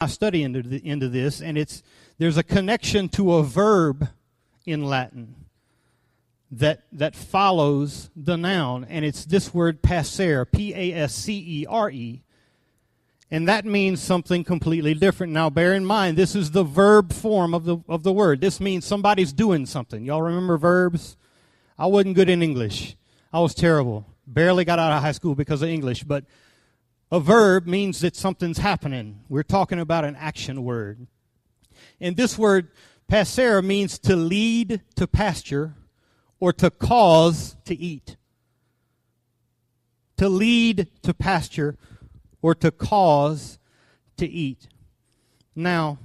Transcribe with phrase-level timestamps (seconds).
[0.00, 1.82] I study into, the, into this, and it's
[2.18, 4.08] there's a connection to a verb
[4.64, 5.34] in Latin
[6.50, 11.66] that that follows the noun, and it's this word pascere, P A S C E
[11.68, 12.22] R E,
[13.30, 15.34] and that means something completely different.
[15.34, 18.40] Now, bear in mind, this is the verb form of the of the word.
[18.40, 20.04] This means somebody's doing something.
[20.04, 21.18] Y'all remember verbs?
[21.78, 22.96] I wasn't good in English.
[23.32, 24.06] I was terrible.
[24.26, 26.24] Barely got out of high school because of English, but
[27.12, 29.20] a verb means that something's happening.
[29.28, 31.06] We're talking about an action word.
[32.00, 32.68] And this word
[33.08, 35.74] pascere means to lead to pasture
[36.38, 38.16] or to cause to eat.
[40.18, 41.76] To lead to pasture
[42.42, 43.58] or to cause
[44.16, 44.68] to eat.
[45.56, 45.98] Now,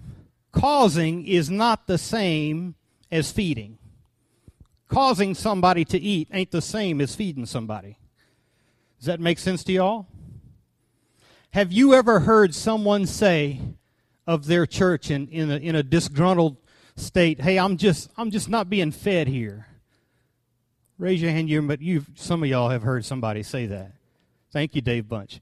[0.52, 2.76] causing is not the same
[3.12, 3.78] as feeding.
[4.88, 7.98] Causing somebody to eat ain't the same as feeding somebody.
[8.98, 10.08] Does that make sense to y'all?
[11.56, 13.62] Have you ever heard someone say
[14.28, 16.58] of their church in, in, a, in a disgruntled
[16.98, 19.66] state, hey, I'm just, I'm just not being fed here?
[20.98, 23.94] Raise your hand, you, but you some of y'all have heard somebody say that.
[24.52, 25.40] Thank you, Dave Bunch.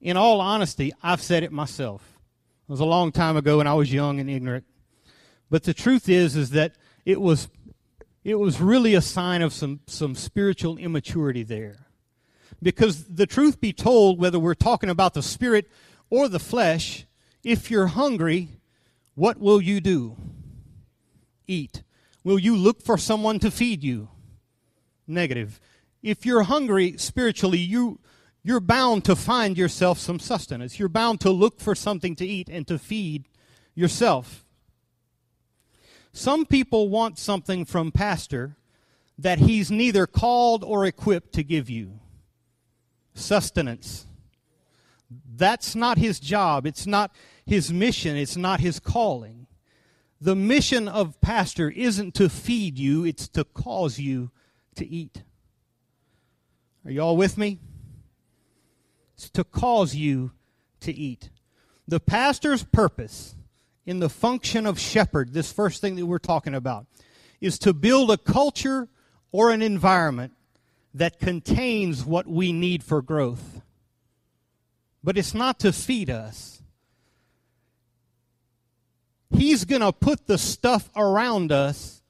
[0.00, 2.20] In all honesty, I've said it myself.
[2.68, 4.66] It was a long time ago when I was young and ignorant.
[5.50, 7.48] But the truth is, is that it was,
[8.22, 11.88] it was really a sign of some, some spiritual immaturity there.
[12.62, 15.70] Because the truth be told, whether we're talking about the spirit
[16.10, 17.06] or the flesh,
[17.42, 18.48] if you're hungry,
[19.14, 20.16] what will you do?
[21.46, 21.82] Eat.
[22.22, 24.08] Will you look for someone to feed you?
[25.10, 25.60] negative.
[26.02, 28.00] If you're hungry spiritually, you,
[28.42, 30.78] you're bound to find yourself some sustenance.
[30.78, 33.26] You're bound to look for something to eat and to feed
[33.74, 34.44] yourself.
[36.12, 38.56] Some people want something from pastor
[39.18, 41.99] that he's neither called or equipped to give you.
[43.14, 44.06] Sustenance.
[45.36, 46.66] That's not his job.
[46.66, 47.12] It's not
[47.44, 48.16] his mission.
[48.16, 49.46] It's not his calling.
[50.20, 54.30] The mission of pastor isn't to feed you, it's to cause you
[54.74, 55.22] to eat.
[56.84, 57.58] Are you all with me?
[59.14, 60.32] It's to cause you
[60.80, 61.30] to eat.
[61.88, 63.34] The pastor's purpose
[63.86, 66.86] in the function of shepherd, this first thing that we're talking about,
[67.40, 68.88] is to build a culture
[69.32, 70.34] or an environment
[70.92, 73.60] that contains what we need for growth.
[75.02, 76.62] But it's not to feed us.
[79.30, 82.02] He's going to put the stuff around us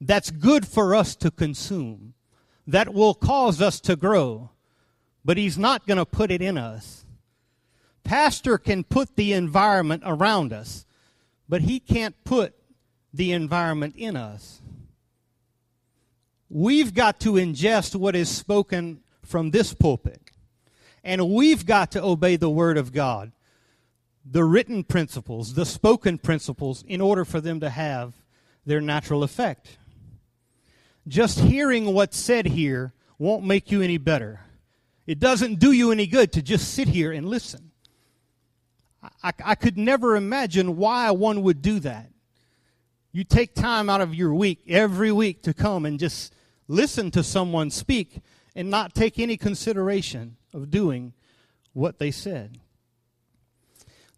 [0.00, 2.14] that's good for us to consume,
[2.66, 4.50] that will cause us to grow,
[5.24, 7.06] but He's not going to put it in us.
[8.06, 10.86] Pastor can put the environment around us,
[11.48, 12.54] but he can't put
[13.12, 14.60] the environment in us.
[16.48, 20.20] We've got to ingest what is spoken from this pulpit,
[21.02, 23.32] and we've got to obey the Word of God,
[24.24, 28.14] the written principles, the spoken principles, in order for them to have
[28.64, 29.78] their natural effect
[31.08, 34.40] just hearing what's said here won't make you any better.
[35.06, 37.70] It doesn't do you any good to just sit here and listen.
[39.22, 42.10] I, I, could never imagine why one would do that.
[43.12, 46.34] You take time out of your week, every week, to come and just
[46.68, 48.20] listen to someone speak
[48.54, 51.12] and not take any consideration of doing
[51.72, 52.58] what they said.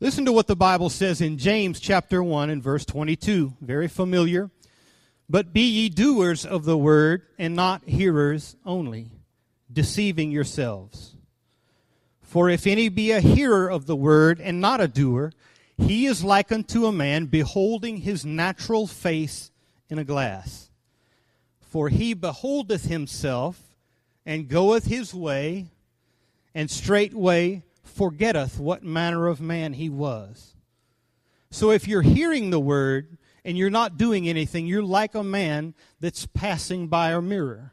[0.01, 3.55] Listen to what the Bible says in James chapter 1 and verse 22.
[3.61, 4.49] Very familiar.
[5.29, 9.11] But be ye doers of the word, and not hearers only,
[9.71, 11.17] deceiving yourselves.
[12.23, 15.33] For if any be a hearer of the word, and not a doer,
[15.77, 19.51] he is like unto a man beholding his natural face
[19.91, 20.68] in a glass.
[21.69, 23.63] For he beholdeth himself,
[24.27, 25.69] and goeth his way,
[26.55, 30.55] and straightway forgetteth what manner of man he was.
[31.51, 35.73] So if you're hearing the word, and you're not doing anything, you're like a man
[36.01, 37.73] that's passing by a mirror.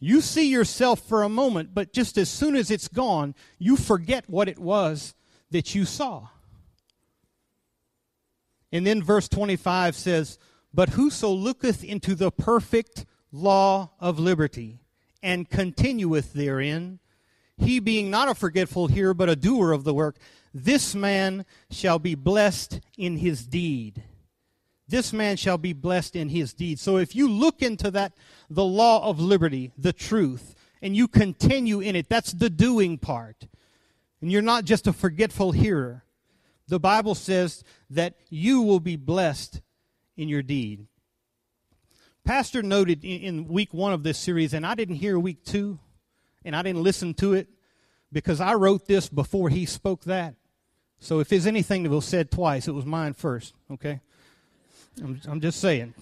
[0.00, 4.28] You see yourself for a moment, but just as soon as it's gone, you forget
[4.28, 5.14] what it was
[5.52, 6.26] that you saw.
[8.72, 10.40] And then verse 25 says,
[10.72, 14.80] But whoso looketh into the perfect law of liberty
[15.22, 17.00] and continueth therein,
[17.56, 20.16] he being not a forgetful hearer, but a doer of the work,
[20.54, 24.04] this man shall be blessed in his deed
[24.88, 26.78] this man shall be blessed in his deed.
[26.78, 28.14] So if you look into that,
[28.48, 33.46] the law of liberty, the truth, and you continue in it, that's the doing part.
[34.20, 36.04] And you're not just a forgetful hearer.
[36.68, 39.60] The Bible says that you will be blessed
[40.18, 40.86] in your deed.
[42.24, 45.78] Pastor noted in, week one of this series, and I didn't hear week two,
[46.44, 47.48] and I didn't listen to it
[48.12, 50.34] because I wrote this before he spoke that.
[50.98, 54.00] So if there's anything that was said twice, it was mine first, okay?
[55.02, 55.94] I'm, I'm just saying.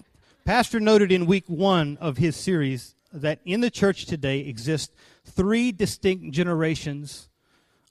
[0.44, 5.72] Pastor noted in week one of his series that in the church today exist three
[5.72, 7.28] distinct generations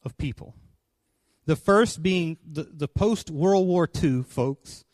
[0.04, 0.56] of people.
[1.46, 4.85] The first being the, the post World War II folks.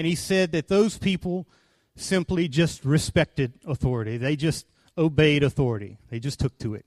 [0.00, 1.46] And he said that those people
[1.94, 4.16] simply just respected authority.
[4.16, 4.64] They just
[4.96, 5.98] obeyed authority.
[6.08, 6.86] They just took to it.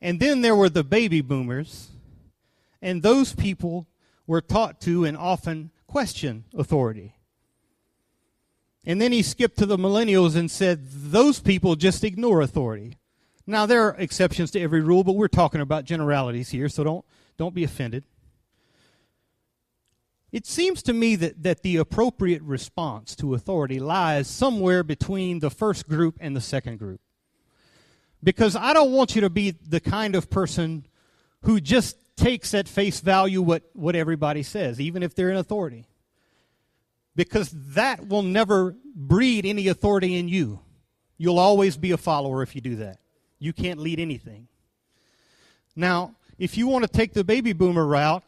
[0.00, 1.90] And then there were the baby boomers,
[2.80, 3.86] and those people
[4.26, 7.16] were taught to and often question authority.
[8.86, 12.96] And then he skipped to the millennials and said, those people just ignore authority.
[13.46, 17.04] Now, there are exceptions to every rule, but we're talking about generalities here, so don't,
[17.36, 18.04] don't be offended.
[20.32, 25.50] It seems to me that, that the appropriate response to authority lies somewhere between the
[25.50, 27.00] first group and the second group.
[28.22, 30.86] Because I don't want you to be the kind of person
[31.42, 35.86] who just takes at face value what, what everybody says, even if they're in authority.
[37.16, 40.60] Because that will never breed any authority in you.
[41.18, 42.98] You'll always be a follower if you do that.
[43.38, 44.48] You can't lead anything.
[45.74, 48.24] Now, if you want to take the baby boomer route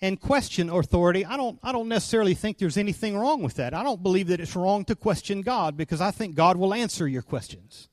[0.00, 3.74] and question authority, I don't, I don't necessarily think there's anything wrong with that.
[3.74, 7.08] I don't believe that it's wrong to question God because I think God will answer
[7.08, 7.88] your questions.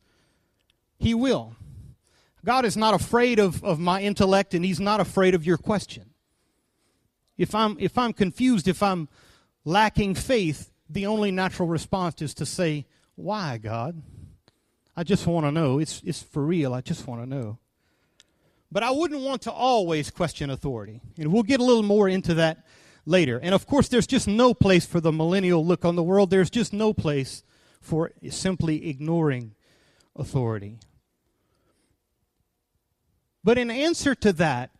[0.99, 1.55] He will.
[2.43, 6.11] God is not afraid of, of my intellect and He's not afraid of your question.
[7.37, 9.09] If I'm, if I'm confused, if I'm
[9.65, 12.85] lacking faith, the only natural response is to say,
[13.15, 14.01] Why, God?
[14.95, 15.79] I just want to know.
[15.79, 16.73] It's, it's for real.
[16.73, 17.57] I just want to know.
[18.75, 20.99] But I wouldn't want to always question authority.
[21.17, 22.65] And we'll get a little more into that
[23.05, 23.39] later.
[23.41, 26.29] And of course, there's just no place for the millennial look on the world.
[26.29, 27.45] There's just no place
[27.79, 29.55] for simply ignoring
[30.13, 30.79] authority.
[33.45, 34.71] But in answer to that,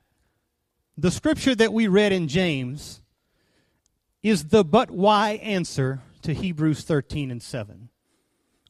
[0.98, 3.00] the scripture that we read in James
[4.22, 7.88] is the but why answer to Hebrews 13 and 7,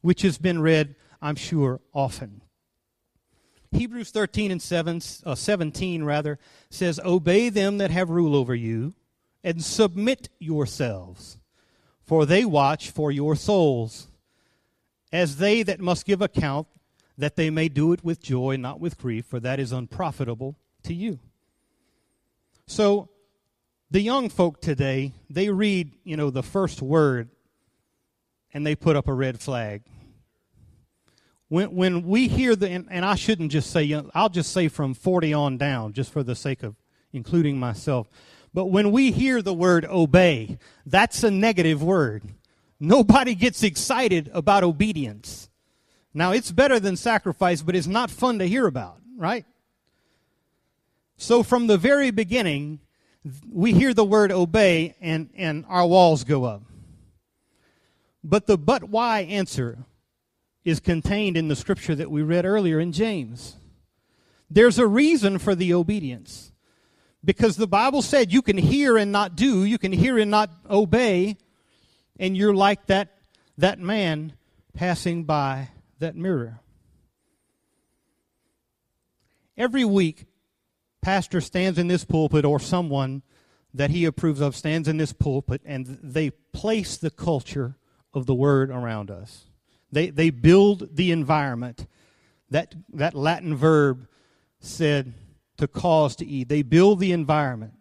[0.02, 2.42] which has been read, I'm sure, often.
[3.72, 6.38] Hebrews 13 and 7, uh, 17 rather
[6.70, 8.94] says, Obey them that have rule over you,
[9.42, 11.38] and submit yourselves,
[12.02, 14.08] for they watch for your souls,
[15.12, 16.66] as they that must give account,
[17.18, 20.94] that they may do it with joy, not with grief, for that is unprofitable to
[20.94, 21.18] you.
[22.66, 23.08] So,
[23.90, 27.30] the young folk today, they read, you know, the first word
[28.52, 29.82] and they put up a red flag.
[31.48, 34.94] When, when we hear the, and, and I shouldn't just say, I'll just say from
[34.94, 36.74] 40 on down, just for the sake of
[37.12, 38.08] including myself.
[38.52, 42.24] But when we hear the word obey, that's a negative word.
[42.80, 45.48] Nobody gets excited about obedience.
[46.12, 49.44] Now, it's better than sacrifice, but it's not fun to hear about, right?
[51.18, 52.80] So, from the very beginning,
[53.50, 56.62] we hear the word obey and, and our walls go up.
[58.22, 59.78] But the but why answer
[60.66, 63.54] is contained in the scripture that we read earlier in James.
[64.50, 66.50] There's a reason for the obedience.
[67.24, 70.50] Because the Bible said you can hear and not do, you can hear and not
[70.68, 71.36] obey,
[72.18, 73.16] and you're like that,
[73.56, 74.32] that man
[74.74, 75.68] passing by
[76.00, 76.58] that mirror.
[79.56, 80.26] Every week,
[81.00, 83.22] pastor stands in this pulpit or someone
[83.72, 87.76] that he approves of stands in this pulpit and they place the culture
[88.12, 89.44] of the word around us.
[89.96, 91.86] They, they build the environment.
[92.50, 94.06] That, that Latin verb
[94.60, 95.14] said
[95.56, 96.50] to cause to eat.
[96.50, 97.72] They build the environment.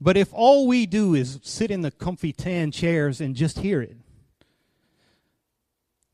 [0.00, 3.82] But if all we do is sit in the comfy tan chairs and just hear
[3.82, 3.96] it,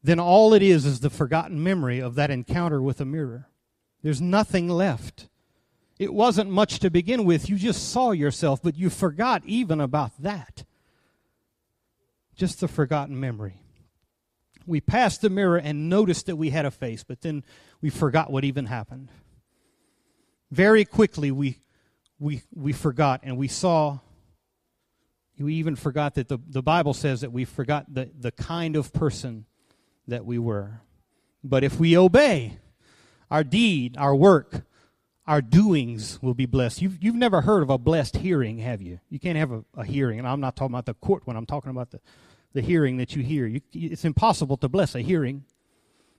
[0.03, 3.51] then all it is is the forgotten memory of that encounter with a mirror.
[4.03, 5.29] There's nothing left.
[5.99, 7.51] It wasn't much to begin with.
[7.51, 10.65] You just saw yourself, but you forgot even about that.
[12.35, 13.61] Just the forgotten memory
[14.69, 17.43] we passed the mirror and noticed that we had a face, but then
[17.81, 19.11] we forgot what even happened.
[20.51, 21.59] Very quickly, we,
[22.19, 23.99] we, we forgot and we saw,
[25.39, 28.93] we even forgot that the, the Bible says that we forgot the, the kind of
[28.93, 29.47] person
[30.07, 30.81] that we were.
[31.43, 32.59] But if we obey,
[33.31, 34.65] our deed, our work,
[35.27, 36.81] our doings will be blessed.
[36.81, 39.01] You've, you've never heard of a blessed hearing, have you?
[39.11, 40.19] You can't have a, a hearing.
[40.19, 42.01] And I'm not talking about the court when I'm talking about the,
[42.53, 43.47] the hearing that you hear.
[43.47, 45.45] You, it's impossible to bless a hearing,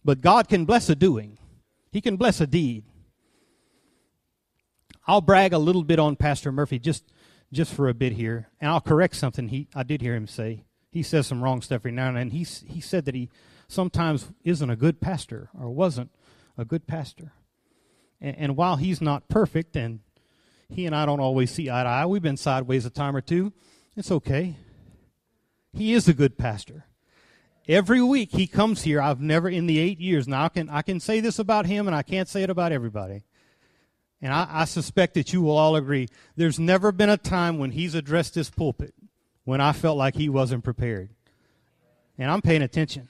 [0.03, 1.37] but God can bless a doing.
[1.91, 2.83] He can bless a deed.
[5.07, 7.03] I'll brag a little bit on Pastor Murphy just
[7.51, 10.65] just for a bit here, and I'll correct something he I did hear him say.
[10.91, 12.29] He says some wrong stuff every now and then.
[12.29, 13.29] He he said that he
[13.67, 16.11] sometimes isn't a good pastor or wasn't
[16.57, 17.33] a good pastor.
[18.21, 20.01] And, and while he's not perfect and
[20.69, 22.05] he and I don't always see eye to eye.
[22.05, 23.51] We've been sideways a time or two.
[23.95, 24.55] It's okay.
[25.73, 26.85] He is a good pastor.
[27.67, 28.99] Every week he comes here.
[29.01, 30.27] I've never in the eight years.
[30.27, 32.71] Now I can I can say this about him, and I can't say it about
[32.71, 33.23] everybody.
[34.21, 36.07] And I, I suspect that you will all agree.
[36.35, 38.93] There's never been a time when he's addressed this pulpit
[39.45, 41.09] when I felt like he wasn't prepared.
[42.17, 43.07] And I'm paying attention.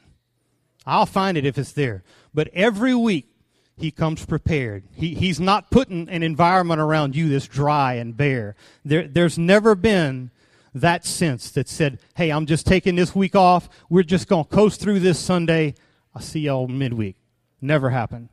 [0.85, 2.03] I'll find it if it's there.
[2.33, 3.27] But every week
[3.75, 4.83] he comes prepared.
[4.93, 8.55] He, he's not putting an environment around you that's dry and bare.
[8.85, 10.31] There, there's never been
[10.73, 13.69] that sense that said, hey, I'm just taking this week off.
[13.89, 15.75] We're just going to coast through this Sunday.
[16.15, 17.15] I'll see y'all midweek.
[17.61, 18.29] Never happened.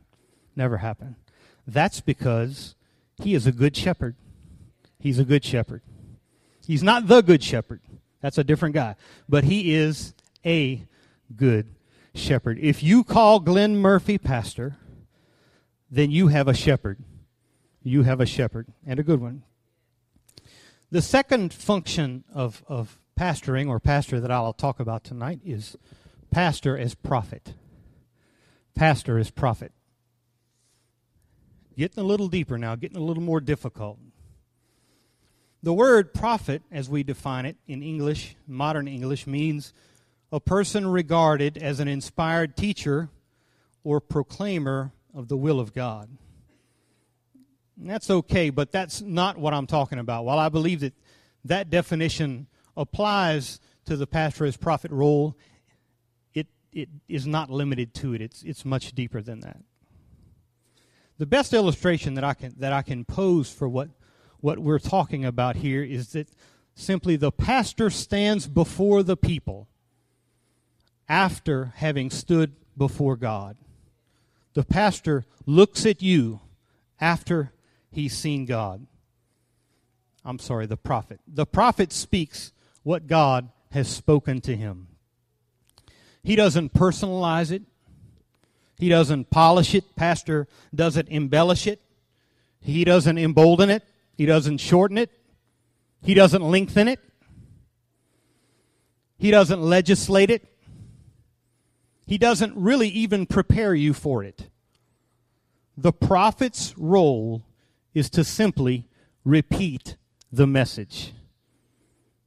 [0.55, 1.15] Never happened.
[1.65, 2.75] That's because
[3.21, 4.15] he is a good shepherd.
[4.99, 5.81] He's a good shepherd.
[6.65, 7.81] He's not the good shepherd.
[8.21, 8.95] That's a different guy.
[9.29, 10.13] But he is
[10.45, 10.85] a
[11.35, 11.67] good
[12.15, 12.57] shepherd.
[12.59, 14.75] If you call Glenn Murphy pastor,
[15.89, 16.99] then you have a shepherd.
[17.83, 19.43] You have a shepherd, and a good one.
[20.89, 25.75] The second function of, of pastoring or pastor that I'll talk about tonight is
[26.31, 27.55] pastor as prophet.
[28.73, 29.73] Pastor as prophet.
[31.77, 33.99] Getting a little deeper now, getting a little more difficult.
[35.61, 39.73] The word prophet, as we define it in English, modern English, means
[40.31, 43.09] a person regarded as an inspired teacher
[43.83, 46.09] or proclaimer of the will of God.
[47.77, 50.25] That's okay, but that's not what I'm talking about.
[50.25, 50.93] While I believe that
[51.45, 55.37] that definition applies to the pastor as prophet role,
[56.33, 58.21] it, it is not limited to it.
[58.21, 59.59] It's, it's much deeper than that.
[61.19, 63.89] The best illustration that I can, that I can pose for what,
[64.39, 66.29] what we're talking about here is that
[66.75, 69.67] simply the pastor stands before the people
[71.09, 73.57] after having stood before God.
[74.53, 76.41] The pastor looks at you
[76.99, 77.51] after
[77.97, 78.85] he's seen God.
[80.23, 81.19] I'm sorry, the prophet.
[81.27, 82.51] The prophet speaks
[82.83, 84.87] what God has spoken to him.
[86.21, 87.63] He doesn't personalize it.
[88.77, 89.95] He doesn't polish it.
[89.95, 91.81] Pastor doesn't embellish it.
[92.61, 93.83] He doesn't embolden it.
[94.15, 95.09] He doesn't shorten it.
[96.03, 96.99] He doesn't lengthen it.
[99.17, 100.45] He doesn't legislate it.
[102.05, 104.51] He doesn't really even prepare you for it.
[105.75, 107.41] The prophet's role
[107.97, 108.85] is to simply
[109.25, 109.97] repeat
[110.31, 111.13] the message.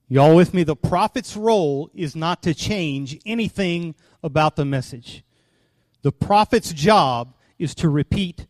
[0.09, 0.65] Y'all with me?
[0.65, 5.23] The prophet's role is not to change anything about the message.
[6.03, 8.47] The prophet's job is to repeat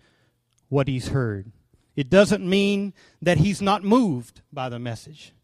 [0.71, 1.53] what he's heard.
[1.95, 5.35] It doesn't mean that he's not moved by the message.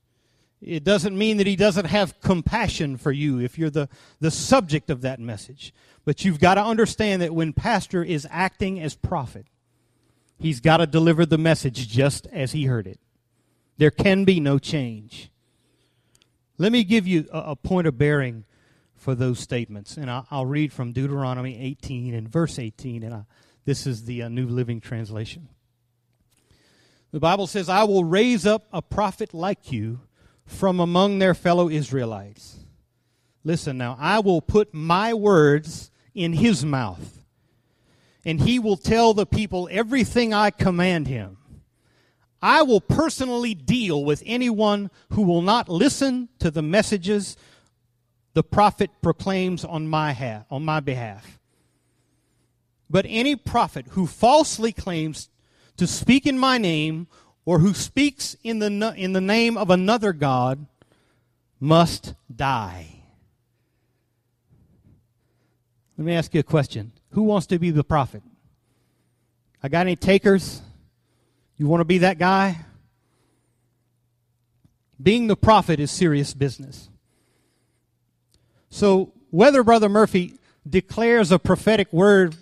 [0.62, 4.88] It doesn't mean that he doesn't have compassion for you if you're the, the subject
[4.88, 5.74] of that message.
[6.06, 9.44] But you've got to understand that when pastor is acting as prophet,
[10.38, 13.00] He's got to deliver the message just as he heard it.
[13.78, 15.30] There can be no change.
[16.58, 18.44] Let me give you a, a point of bearing
[18.94, 19.96] for those statements.
[19.96, 23.02] And I'll, I'll, read from Deuteronomy 18 and verse 18.
[23.02, 23.22] And I,
[23.64, 25.48] this is the uh, New Living Translation.
[27.12, 30.00] The Bible says, I will raise up a prophet like you
[30.44, 32.60] from among their fellow Israelites.
[33.44, 37.24] Listen now, I will put my words in his mouth
[38.26, 41.38] and he will tell the people everything I command him.
[42.42, 47.36] I will personally deal with anyone who will not listen to the messages
[48.34, 51.38] the prophet proclaims on my, ha- on my behalf.
[52.90, 55.30] But any prophet who falsely claims
[55.76, 57.06] to speak in my name
[57.44, 60.66] or who speaks in the, in the name of another God
[61.60, 63.02] must die.
[65.96, 66.92] Let me ask you a question.
[67.16, 68.22] Who wants to be the prophet?
[69.62, 70.60] I got any takers?
[71.56, 72.58] You want to be that guy?
[75.02, 76.90] Being the prophet is serious business.
[78.68, 80.34] So, whether Brother Murphy
[80.68, 82.36] declares a prophetic word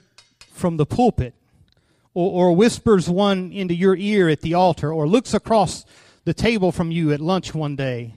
[0.53, 1.35] from the pulpit,
[2.13, 5.85] or, or, whispers one into your ear at the altar, or looks across
[6.25, 8.17] the table from you at lunch one day,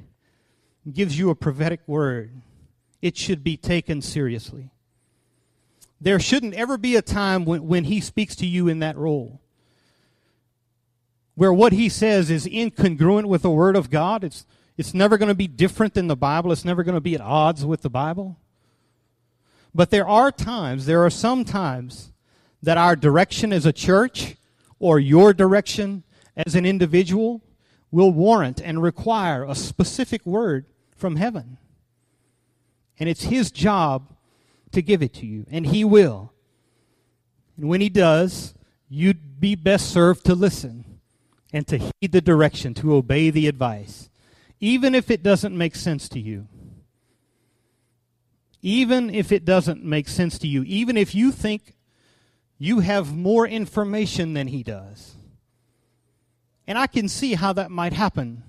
[0.91, 2.31] gives you a prophetic word,
[2.99, 4.71] it should be taken seriously.
[5.99, 9.41] There shouldn't ever be a time when, when he speaks to you in that role
[11.37, 14.23] where what he says is incongruent with the Word of God.
[14.23, 14.43] It's,
[14.75, 17.21] it's never going to be different than the Bible, it's never going to be at
[17.21, 18.39] odds with the Bible.
[19.73, 22.11] But there are times, there are some times
[22.63, 24.35] that our direction as a church
[24.79, 26.01] or your direction
[26.35, 27.43] as an individual
[27.91, 31.59] will warrant and require a specific word from heaven.
[32.99, 34.11] And it's his job
[34.77, 36.31] to give it to you, and He will.
[37.57, 38.53] And when He does,
[38.87, 40.99] you'd be best served to listen
[41.51, 44.11] and to heed the direction, to obey the advice,
[44.59, 46.47] even if it doesn't make sense to you.
[48.61, 51.75] Even if it doesn't make sense to you, even if you think
[52.59, 55.15] you have more information than he does.
[56.67, 58.43] And I can see how that might happen.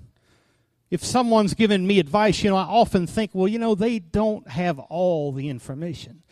[0.91, 4.49] If someone's given me advice, you know, I often think, well, you know, they don't
[4.49, 6.23] have all the information.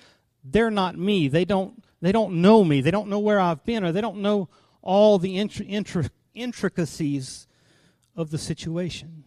[0.42, 1.28] They're not me.
[1.28, 2.80] They don't they don't know me.
[2.80, 4.48] They don't know where I've been or they don't know
[4.82, 5.38] all the
[6.34, 7.48] intricacies
[8.14, 9.24] of the situation.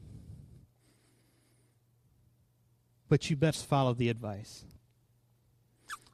[3.08, 4.64] But you best follow the advice.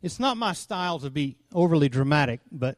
[0.02, 2.78] It's not my style to be overly dramatic, but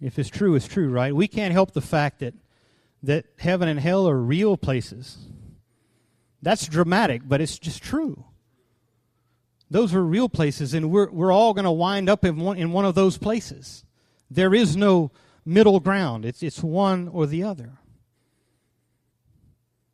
[0.00, 1.14] if it's true, it's true, right?
[1.14, 2.34] We can't help the fact that
[3.02, 5.18] that heaven and hell are real places.
[6.42, 8.24] That's dramatic, but it's just true.
[9.70, 12.72] Those are real places, and we're, we're all going to wind up in one, in
[12.72, 13.84] one of those places.
[14.30, 15.12] There is no
[15.44, 17.78] middle ground, it's, it's one or the other.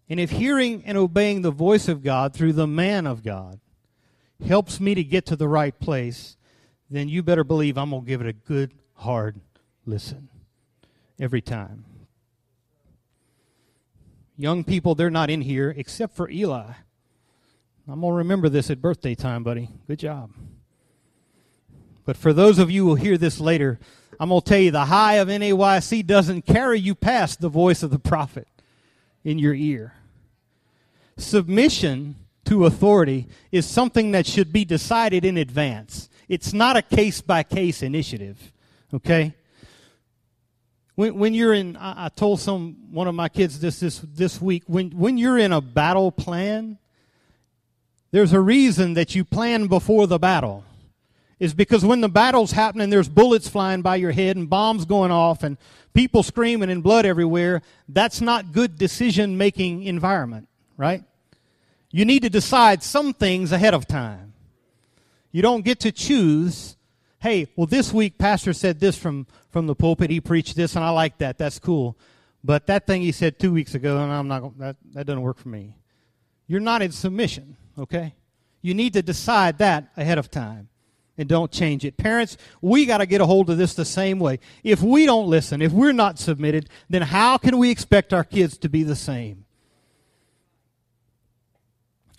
[0.08, 3.60] And if hearing and obeying the voice of God through the man of God
[4.46, 6.36] helps me to get to the right place,
[6.88, 9.40] then you better believe I'm going to give it a good, hard
[9.84, 10.28] listen
[11.18, 11.84] every time.
[14.36, 16.72] Young people, they're not in here except for Eli.
[17.88, 19.70] I'm going to remember this at birthday time, buddy.
[19.86, 20.30] Good job.
[22.04, 23.78] But for those of you who will hear this later,
[24.18, 27.82] I'm going to tell you the high of NAYC doesn't carry you past the voice
[27.82, 28.48] of the prophet
[29.24, 29.94] in your ear.
[31.16, 36.08] Submission to authority is something that should be decided in advance.
[36.28, 38.52] It's not a case by case initiative.
[38.92, 39.34] Okay?
[40.96, 44.40] When, when you're in, I, I, told some one of my kids this this this
[44.40, 44.64] week.
[44.66, 46.78] When when you're in a battle plan,
[48.10, 50.64] there's a reason that you plan before the battle.
[51.38, 55.10] Is because when the battle's happening, there's bullets flying by your head and bombs going
[55.10, 55.58] off and
[55.92, 57.60] people screaming and blood everywhere.
[57.90, 60.48] That's not good decision making environment,
[60.78, 61.04] right?
[61.90, 64.32] You need to decide some things ahead of time.
[65.30, 66.75] You don't get to choose
[67.20, 70.10] hey, well, this week, Pastor said this from, from the pulpit.
[70.10, 71.38] He preached this, and I like that.
[71.38, 71.96] That's cool.
[72.44, 75.38] But that thing he said two weeks ago, and I'm not that, that doesn't work
[75.38, 75.76] for me.
[76.46, 78.14] You're not in submission, okay?
[78.62, 80.68] You need to decide that ahead of time
[81.18, 81.96] and don't change it.
[81.96, 84.38] Parents, we got to get a hold of this the same way.
[84.62, 88.58] If we don't listen, if we're not submitted, then how can we expect our kids
[88.58, 89.44] to be the same?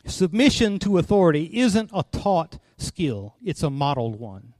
[0.05, 4.53] Submission to authority isn't a taught skill, it's a modeled one.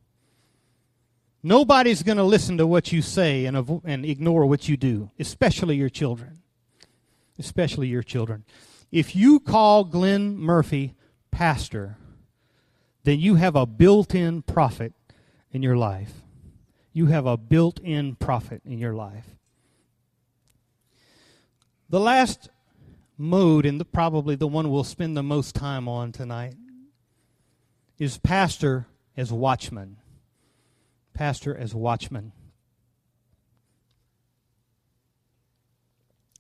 [1.44, 5.12] Nobody's going to listen to what you say and, avo- and ignore what you do,
[5.20, 6.40] especially your children.
[7.40, 8.44] Especially your children.
[8.92, 10.96] If you call Glenn Murphy
[11.30, 11.98] pastor,
[13.04, 14.94] then you have a built in prophet
[15.52, 16.12] in your life.
[16.94, 19.26] You have a built in prophet in your life.
[21.90, 22.50] The last
[23.18, 26.56] mode, and the, probably the one we'll spend the most time on tonight,
[28.00, 29.98] is pastor as watchman
[31.18, 32.32] pastor as watchman.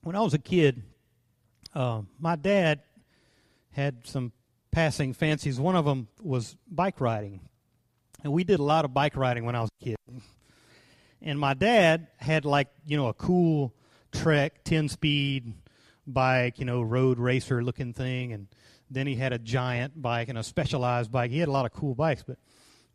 [0.04, 0.84] When I was a kid,
[1.74, 2.82] uh, my dad
[3.72, 4.32] had some
[4.72, 5.60] passing fancies.
[5.60, 7.42] One of them was bike riding.
[8.24, 9.96] And we did a lot of bike riding when I was a kid.
[11.24, 13.74] And my dad had like, you know, a cool
[14.12, 15.54] Trek 10 speed
[16.06, 18.32] bike, you know, road racer looking thing.
[18.32, 18.48] And
[18.92, 21.32] then he had a giant bike and a specialized bike.
[21.32, 22.38] He had a lot of cool bikes, but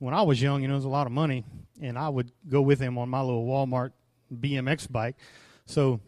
[0.02, 1.44] when I was young, you know, it was a lot of money,
[1.80, 3.92] and I would go with him on my little Walmart
[4.34, 5.14] BMX bike.
[5.64, 6.00] So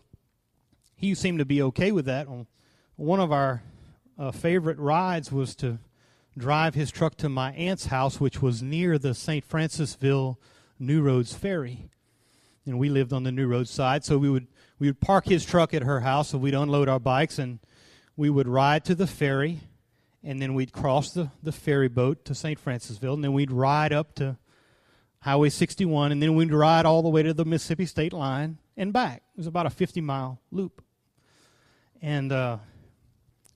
[0.97, 2.27] he seemed to be okay with that.
[2.97, 3.63] One of our
[4.19, 5.79] uh, favorite rides was to
[6.37, 9.49] drive his truck to my aunt's house, which was near the St.
[9.49, 10.39] Francisville
[10.81, 11.89] New Roads Ferry.
[12.67, 14.49] And we lived on the New Roads side, so we would
[14.81, 17.61] we would park his truck at her house, and we'd unload our bikes, and
[18.17, 19.61] we would ride to the ferry
[20.25, 22.63] and then we'd cross the, the ferry boat to St.
[22.63, 24.39] Francisville, and then we'd ride up to
[25.21, 28.93] Highway 61, and then we'd ride all the way to the Mississippi state line and
[28.93, 29.23] back.
[29.35, 30.83] It was about a 50 mile loop.
[32.01, 32.59] And uh,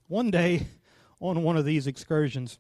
[0.09, 0.67] one day
[1.21, 2.59] on one of these excursions,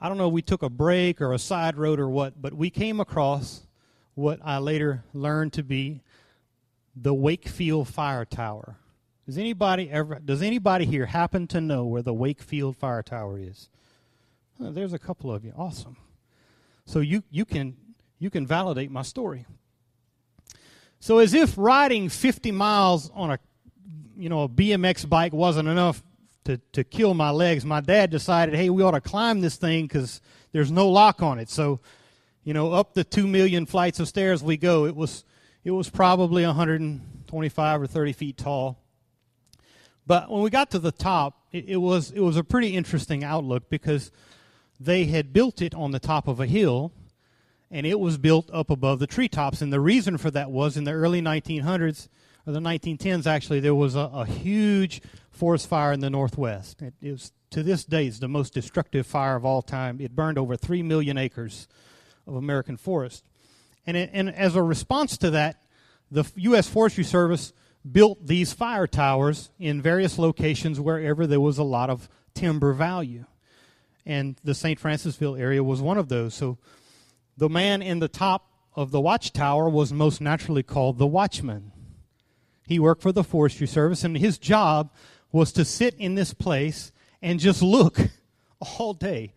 [0.00, 2.70] I don't know, we took a break or a side road or what, but we
[2.70, 3.66] came across
[4.14, 6.02] what I later learned to be
[6.96, 8.76] the Wakefield Fire Tower.
[9.28, 13.68] Does anybody ever does anybody here happen to know where the Wakefield Fire Tower is?
[14.58, 15.52] There's a couple of you.
[15.54, 15.98] Awesome.
[16.86, 17.76] So you you can
[18.18, 19.44] you can validate my story.
[20.98, 23.38] So as if riding 50 miles on a
[24.16, 26.02] you know a BMX bike wasn't enough
[26.44, 29.88] to to kill my legs, my dad decided, "Hey, we ought to climb this thing
[29.88, 31.80] cuz there's no lock on it." So,
[32.44, 34.86] you know, up the 2 million flights of stairs we go.
[34.86, 35.22] It was
[35.64, 38.87] it was probably 125 or 30 feet tall.
[40.08, 43.22] But when we got to the top, it, it, was it was a pretty interesting
[43.22, 44.10] outlook because
[44.80, 46.92] they had built it on the top of a hill,
[47.70, 49.60] and it was built up above the treetops.
[49.60, 52.08] And the reason for that was in the early 1900s
[52.46, 56.80] or the 1910s, actually, there was a, a huge forest fire in the northwest.
[56.80, 60.00] It, it was to this day is the most destructive fire of all time.
[60.00, 61.68] It burned over three million acres
[62.26, 63.26] of American forest,
[63.86, 65.62] and it, and as a response to that,
[66.10, 66.66] the U.S.
[66.66, 67.52] Forestry Service
[67.90, 73.24] built these fire towers in various locations wherever there was a lot of timber value.
[74.04, 74.80] And the St.
[74.80, 76.34] Francisville area was one of those.
[76.34, 76.58] So
[77.36, 81.72] the man in the top of the watchtower was most naturally called the watchman.
[82.66, 84.92] He worked for the Forestry Service, and his job
[85.32, 87.98] was to sit in this place and just look
[88.60, 89.34] all day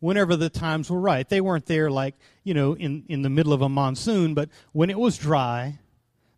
[0.00, 1.28] whenever the times were right.
[1.28, 4.90] They weren't there like, you know, in, in the middle of a monsoon, but when
[4.90, 5.78] it was dry,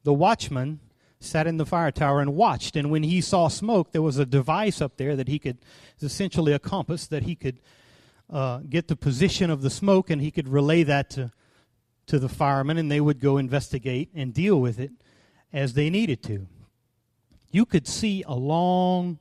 [0.03, 0.81] the watchman
[1.25, 2.77] sat in the fire tower and watched.
[2.77, 5.59] And when he saw smoke, there was a device up there that he could,
[6.01, 7.61] essentially a compass, that he could
[8.31, 11.31] uh, get the position of the smoke and he could relay that to,
[12.07, 14.93] to the firemen, and they would go investigate and deal with it
[15.53, 16.47] as they needed to.
[17.51, 19.19] You could see a long,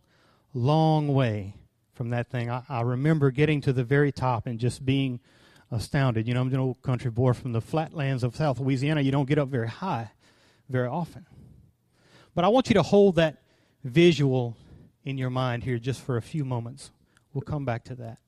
[0.53, 1.55] long way
[1.93, 2.49] from that thing.
[2.49, 5.19] I, I remember getting to the very top and just being
[5.71, 6.27] astounded.
[6.27, 9.01] You know, I'm an old country boy from the flatlands of South Louisiana.
[9.01, 10.11] You don't get up very high
[10.69, 11.25] very often.
[12.35, 13.37] But I want you to hold that
[13.83, 14.57] visual
[15.03, 16.91] in your mind here just for a few moments.
[17.33, 18.19] We'll come back to that.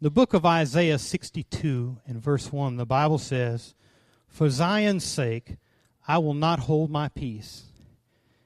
[0.00, 3.74] The book of Isaiah 62 and verse 1, the Bible says,
[4.28, 5.56] For Zion's sake,
[6.08, 7.64] I will not hold my peace.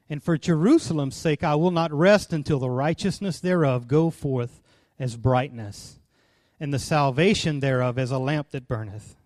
[0.08, 4.60] And for Jerusalem's sake, I will not rest until the righteousness thereof go forth
[4.98, 5.98] as brightness,
[6.60, 9.16] and the salvation thereof as a lamp that burneth.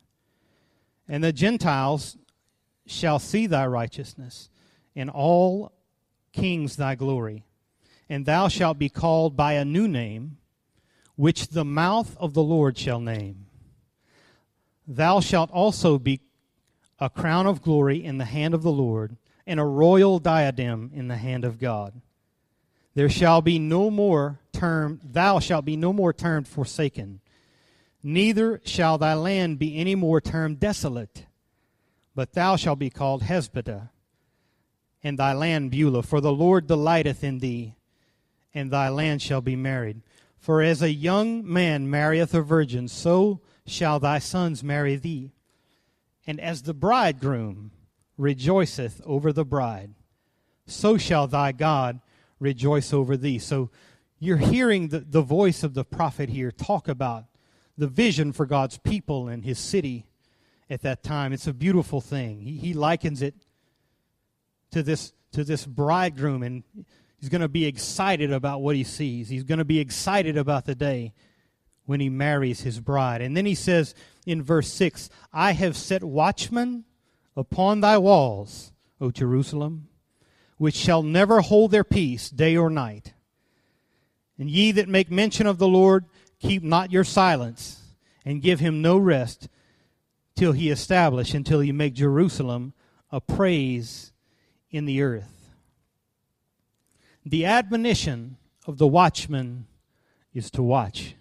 [1.08, 2.16] And the Gentiles
[2.90, 4.50] shall see thy righteousness,
[4.94, 5.72] and all
[6.32, 7.44] kings thy glory.
[8.08, 10.38] And thou shalt be called by a new name,
[11.16, 13.46] which the mouth of the Lord shall name.
[14.86, 16.20] Thou shalt also be
[16.98, 21.08] a crown of glory in the hand of the Lord, and a royal diadem in
[21.08, 22.00] the hand of God.
[22.94, 27.20] There shall be no more term, thou shalt be no more termed forsaken
[28.02, 31.26] Neither shall thy land be any more termed desolate,
[32.14, 33.90] but thou shalt be called Hephzibah,
[35.02, 36.02] and thy land Beulah.
[36.02, 37.74] For the Lord delighteth in thee,
[38.52, 40.02] and thy land shall be married.
[40.38, 45.32] For as a young man marrieth a virgin, so shall thy sons marry thee.
[46.26, 47.70] And as the bridegroom
[48.16, 49.94] rejoiceth over the bride,
[50.66, 52.00] so shall thy God
[52.38, 53.38] rejoice over thee.
[53.38, 53.70] So
[54.18, 57.24] you're hearing the, the voice of the prophet here talk about
[57.76, 60.06] the vision for God's people and his city
[60.70, 61.32] at that time.
[61.32, 62.40] It's a beautiful thing.
[62.40, 63.34] He, he likens it
[64.70, 66.62] to this, to this bridegroom, and
[67.18, 69.28] he's going to be excited about what he sees.
[69.28, 71.12] He's going to be excited about the day
[71.86, 73.20] when he marries his bride.
[73.20, 76.84] And then he says in verse 6 I have set watchmen
[77.36, 79.88] upon thy walls, O Jerusalem,
[80.56, 83.14] which shall never hold their peace day or night.
[84.38, 86.06] And ye that make mention of the Lord
[86.38, 87.82] keep not your silence,
[88.24, 89.48] and give him no rest
[90.40, 92.72] till he establish, until he make Jerusalem
[93.12, 94.10] a praise
[94.70, 95.50] in the earth.
[97.26, 99.66] The admonition of the watchman
[100.32, 101.14] is to watch.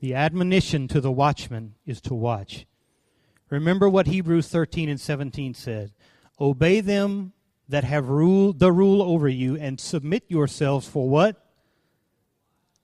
[0.00, 2.66] The admonition to the watchman is to watch.
[3.50, 5.92] Remember what Hebrews 13 and 17 said
[6.40, 7.34] Obey them
[7.68, 11.46] that have ruled the rule over you, and submit yourselves for what?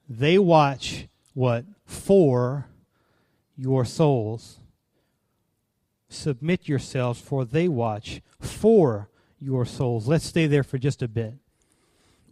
[0.07, 1.65] They watch what?
[1.83, 2.69] For
[3.57, 4.61] your souls.
[6.09, 10.07] Submit yourselves, for they watch for your souls.
[10.07, 11.35] Let's stay there for just a bit.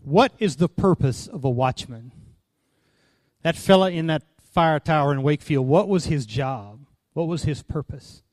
[0.04, 2.12] What is the purpose of a watchman?
[3.42, 6.88] That fella in that fire tower in Wakefield, what was his job?
[7.14, 8.24] What was his purpose?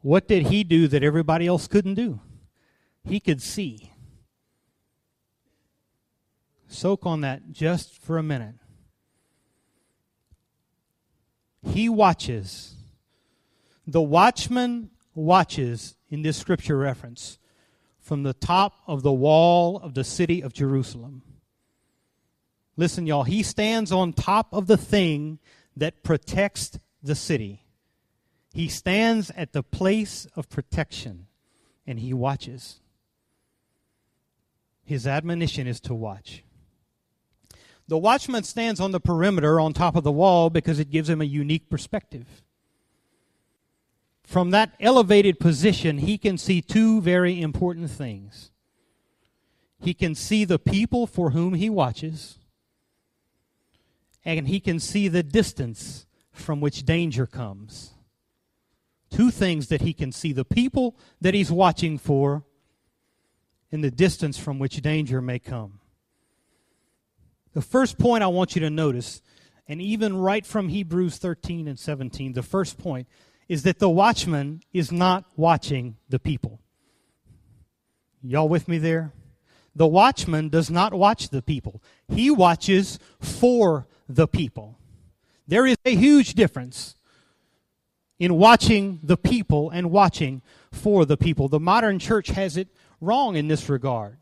[0.00, 2.20] What did he do that everybody else couldn't do?
[3.04, 3.92] He could see.
[6.68, 8.54] Soak on that just for a minute.
[11.62, 12.75] He watches.
[13.86, 17.38] The watchman watches in this scripture reference
[18.00, 21.22] from the top of the wall of the city of Jerusalem.
[22.76, 25.38] Listen, y'all, he stands on top of the thing
[25.76, 27.62] that protects the city.
[28.52, 31.26] He stands at the place of protection
[31.86, 32.80] and he watches.
[34.84, 36.42] His admonition is to watch.
[37.88, 41.20] The watchman stands on the perimeter on top of the wall because it gives him
[41.20, 42.42] a unique perspective.
[44.26, 48.50] From that elevated position, he can see two very important things.
[49.78, 52.36] He can see the people for whom he watches,
[54.24, 57.92] and he can see the distance from which danger comes.
[59.10, 62.42] Two things that he can see the people that he's watching for,
[63.70, 65.78] and the distance from which danger may come.
[67.52, 69.22] The first point I want you to notice,
[69.68, 73.06] and even right from Hebrews 13 and 17, the first point
[73.48, 76.60] is that the watchman is not watching the people.
[78.22, 79.12] Y'all with me there?
[79.74, 84.78] The watchman does not watch the people, he watches for the people.
[85.48, 86.96] There is a huge difference
[88.18, 91.48] in watching the people and watching for the people.
[91.48, 92.68] The modern church has it
[93.00, 94.16] wrong in this regard.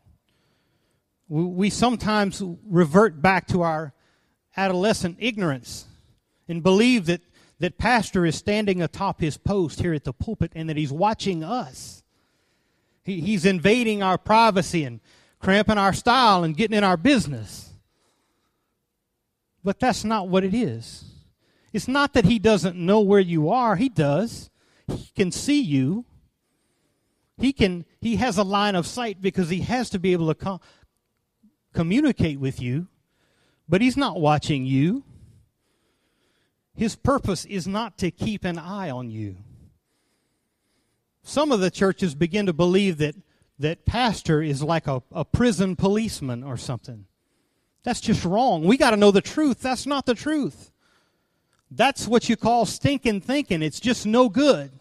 [1.27, 3.93] We sometimes revert back to our
[4.55, 5.85] adolescent ignorance
[6.47, 7.21] and believe that,
[7.59, 11.43] that pastor is standing atop his post here at the pulpit and that he's watching
[11.43, 12.03] us.
[13.03, 14.99] He, he's invading our privacy and
[15.39, 17.73] cramping our style and getting in our business.
[19.63, 21.05] But that's not what it is.
[21.71, 24.49] It's not that he doesn't know where you are, he does.
[24.87, 26.05] He can see you.
[27.37, 30.35] He can he has a line of sight because he has to be able to
[30.35, 30.61] com-
[31.73, 32.87] communicate with you,
[33.67, 35.03] but he's not watching you.
[36.75, 39.37] His purpose is not to keep an eye on you.
[41.23, 43.15] Some of the churches begin to believe that
[43.57, 47.05] that pastor is like a, a prison policeman or something.
[47.83, 48.65] That's just wrong.
[48.65, 49.61] We got to know the truth.
[49.61, 50.71] That's not the truth.
[51.71, 53.61] That's what you call stinking thinking.
[53.61, 54.71] It's just no good.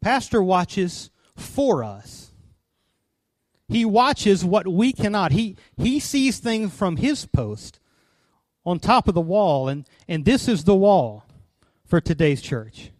[0.00, 2.32] Pastor watches for us.
[3.68, 5.32] He watches what we cannot.
[5.32, 7.79] He, he sees things from his post
[8.70, 11.24] on top of the wall, and, and this is the wall
[11.84, 12.92] for today's church.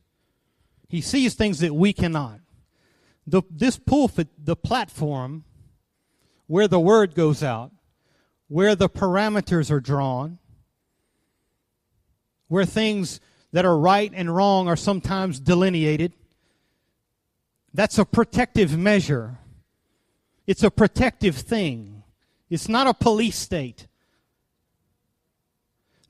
[0.88, 2.40] He sees things that we cannot.
[3.24, 5.44] The, this pulpit, the platform
[6.48, 7.70] where the word goes out,
[8.48, 10.38] where the parameters are drawn,
[12.48, 13.20] where things
[13.52, 16.12] that are right and wrong are sometimes delineated.
[17.72, 19.38] That's a protective measure.
[20.48, 22.02] It's a protective thing.
[22.48, 23.86] It's not a police state.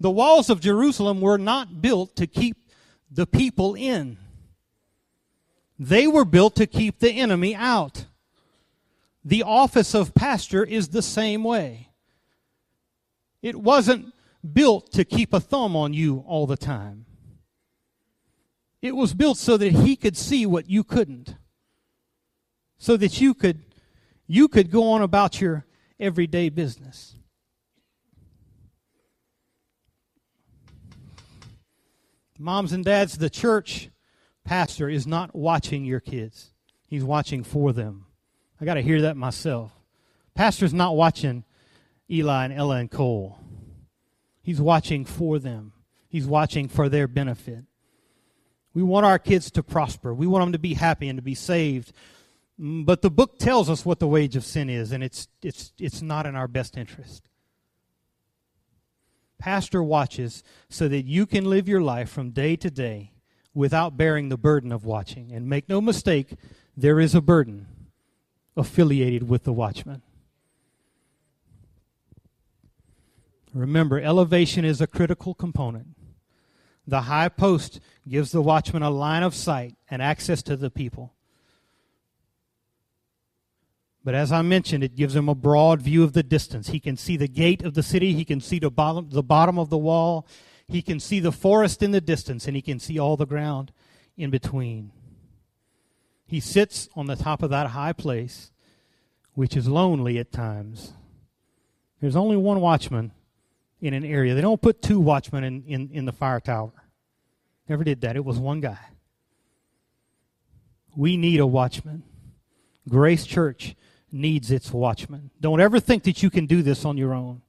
[0.00, 2.56] The walls of Jerusalem were not built to keep
[3.10, 4.16] the people in.
[5.78, 8.06] They were built to keep the enemy out.
[9.22, 11.90] The office of pastor is the same way.
[13.42, 14.14] It wasn't
[14.52, 17.04] built to keep a thumb on you all the time.
[18.80, 21.36] It was built so that he could see what you couldn't.
[22.78, 23.62] So that you could
[24.26, 25.66] you could go on about your
[25.98, 27.16] everyday business.
[32.40, 33.90] Moms and dads, the church
[34.44, 36.52] pastor is not watching your kids.
[36.86, 38.06] He's watching for them.
[38.58, 39.72] I got to hear that myself.
[40.34, 41.44] Pastor's not watching
[42.10, 43.38] Eli and Ella and Cole.
[44.42, 45.74] He's watching for them,
[46.08, 47.64] He's watching for their benefit.
[48.72, 51.34] We want our kids to prosper, we want them to be happy and to be
[51.34, 51.92] saved.
[52.58, 55.74] Mm, but the book tells us what the wage of sin is, and it's, it's,
[55.78, 57.28] it's not in our best interest.
[59.40, 63.12] Pastor watches so that you can live your life from day to day
[63.54, 65.32] without bearing the burden of watching.
[65.32, 66.34] And make no mistake,
[66.76, 67.66] there is a burden
[68.56, 70.02] affiliated with the watchman.
[73.52, 75.88] Remember, elevation is a critical component.
[76.86, 81.14] The high post gives the watchman a line of sight and access to the people.
[84.02, 86.68] But as I mentioned, it gives him a broad view of the distance.
[86.68, 89.58] He can see the gate of the city, he can see the bottom, the bottom
[89.58, 90.26] of the wall,
[90.66, 93.72] he can see the forest in the distance, and he can see all the ground
[94.16, 94.92] in between.
[96.26, 98.52] He sits on the top of that high place,
[99.34, 100.92] which is lonely at times.
[102.00, 103.12] There's only one watchman
[103.80, 104.34] in an area.
[104.34, 106.72] They don't put two watchmen in, in, in the fire tower.
[107.68, 108.16] Never did that.
[108.16, 108.78] It was one guy.
[110.96, 112.02] We need a watchman.
[112.88, 113.76] Grace Church
[114.12, 115.30] needs its watchman.
[115.40, 117.42] Don't ever think that you can do this on your own.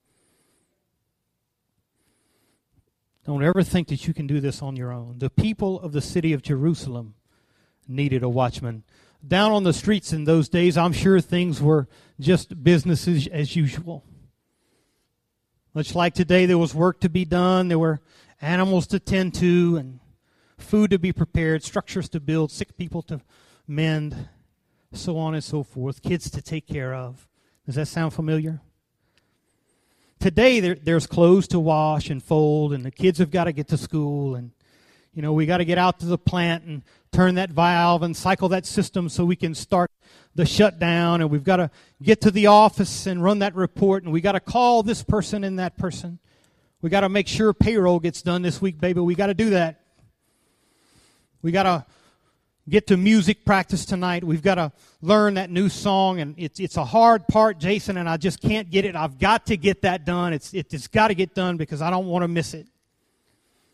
[3.25, 5.19] Don't ever think that you can do this on your own.
[5.19, 7.13] The people of the city of Jerusalem
[7.87, 8.83] needed a watchman.
[9.25, 11.87] Down on the streets in those days, I'm sure things were
[12.19, 14.03] just business as, as usual.
[15.73, 18.01] Much like today, there was work to be done, there were
[18.41, 19.99] animals to tend to, and
[20.57, 23.21] food to be prepared, structures to build, sick people to
[23.67, 24.27] mend,
[24.93, 27.27] so on and so forth, kids to take care of.
[27.65, 28.61] Does that sound familiar?
[30.19, 33.67] Today, there, there's clothes to wash and fold, and the kids have got to get
[33.69, 34.51] to school, and
[35.13, 38.15] You know, we got to get out to the plant and turn that valve and
[38.15, 39.91] cycle that system so we can start
[40.35, 41.19] the shutdown.
[41.19, 41.69] And we've got to
[42.01, 44.03] get to the office and run that report.
[44.03, 46.19] And we got to call this person and that person.
[46.81, 49.01] We got to make sure payroll gets done this week, baby.
[49.01, 49.81] We got to do that.
[51.41, 51.85] We got to
[52.71, 54.23] get to music practice tonight.
[54.23, 58.07] We've got to learn that new song, and it's it's a hard part, Jason, and
[58.07, 58.95] I just can't get it.
[58.95, 60.31] I've got to get that done.
[60.31, 62.67] It's it, it's got to get done because I don't want to miss it.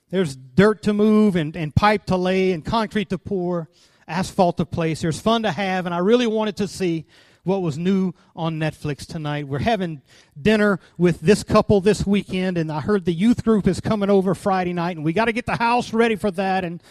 [0.10, 3.70] There's dirt to move and, and pipe to lay and concrete to pour,
[4.08, 5.02] asphalt to place.
[5.02, 7.06] There's fun to have, and I really wanted to see
[7.44, 9.48] what was new on Netflix tonight.
[9.48, 10.02] We're having
[10.42, 14.34] dinner with this couple this weekend, and I heard the youth group is coming over
[14.34, 16.64] Friday night, and we got to get the house ready for that.
[16.64, 16.82] And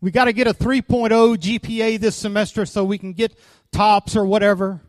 [0.00, 3.38] we got to get a 3.0 GPA this semester so we can get
[3.72, 4.80] tops or whatever.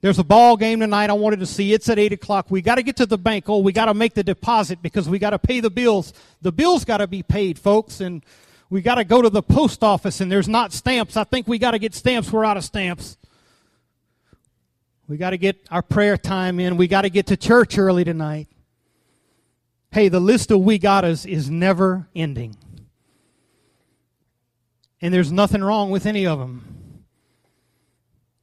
[0.00, 1.72] There's a ball game tonight I wanted to see.
[1.72, 2.50] It's at 8 o'clock.
[2.50, 3.48] We got to get to the bank.
[3.48, 6.12] Oh, we got to make the deposit because we got to pay the bills.
[6.40, 8.00] The bills got to be paid, folks.
[8.00, 8.24] And
[8.70, 11.16] we got to go to the post office and there's not stamps.
[11.16, 12.30] I think we got to get stamps.
[12.30, 13.16] We're out of stamps.
[15.08, 16.76] We got to get our prayer time in.
[16.76, 18.46] We got to get to church early tonight.
[19.90, 22.56] Hey, the list of we got us is never ending.
[25.00, 27.04] And there's nothing wrong with any of them.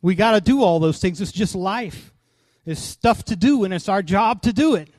[0.01, 1.19] We got to do all those things.
[1.19, 2.13] It's just life.
[2.65, 4.89] It's stuff to do, and it's our job to do it.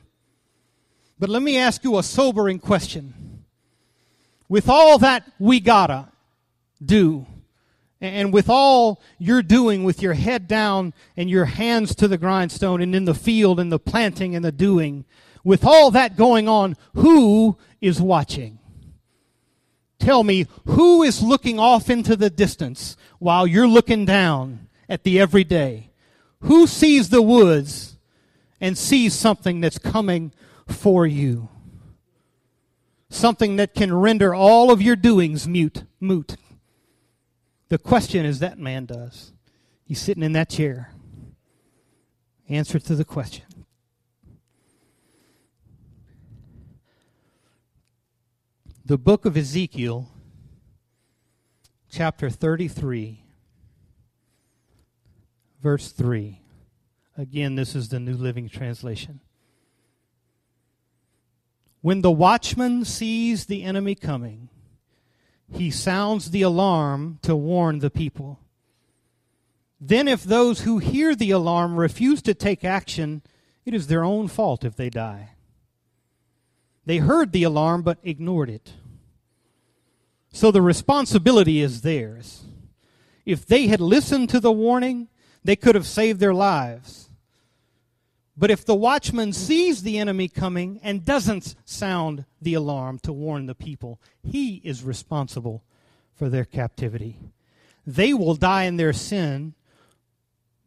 [1.19, 3.43] But let me ask you a sobering question.
[4.47, 6.09] With all that we gotta
[6.83, 7.25] do,
[7.99, 12.81] and with all you're doing with your head down and your hands to the grindstone
[12.81, 15.03] and in the field and the planting and the doing,
[15.43, 18.59] with all that going on, who is watching?
[19.99, 25.19] Tell me, who is looking off into the distance while you're looking down at the
[25.19, 25.91] everyday?
[26.41, 27.97] Who sees the woods
[28.61, 30.31] and sees something that's coming
[30.67, 31.49] for you?
[33.09, 36.35] Something that can render all of your doings mute, moot.
[37.69, 39.33] The question is that man does.
[39.83, 40.93] He's sitting in that chair.
[42.49, 43.46] Answer to the question.
[48.87, 50.07] The book of Ezekiel,
[51.91, 53.21] chapter 33,
[55.61, 56.39] verse 3.
[57.17, 59.19] Again, this is the New Living Translation.
[61.81, 64.47] When the watchman sees the enemy coming,
[65.51, 68.39] he sounds the alarm to warn the people.
[69.81, 73.21] Then, if those who hear the alarm refuse to take action,
[73.65, 75.31] it is their own fault if they die.
[76.87, 78.71] They heard the alarm but ignored it.
[80.31, 82.45] So the responsibility is theirs.
[83.25, 85.09] If they had listened to the warning,
[85.43, 87.09] they could have saved their lives.
[88.37, 93.47] But if the watchman sees the enemy coming and doesn't sound the alarm to warn
[93.47, 95.65] the people, he is responsible
[96.15, 97.19] for their captivity.
[97.85, 99.55] They will die in their sin,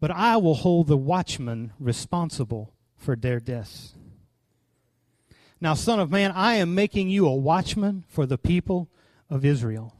[0.00, 3.94] but I will hold the watchman responsible for their deaths.
[5.60, 8.88] Now, Son of Man, I am making you a watchman for the people
[9.28, 9.94] of Israel.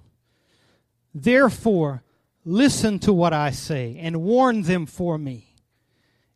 [1.15, 2.03] Therefore,
[2.45, 5.55] listen to what I say and warn them for me.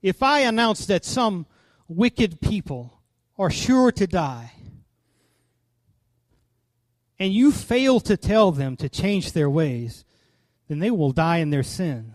[0.02, 1.46] If I announce that some
[1.88, 3.00] wicked people
[3.38, 4.52] are sure to die,
[7.18, 10.04] and you fail to tell them to change their ways,
[10.68, 12.12] then they will die in their sins.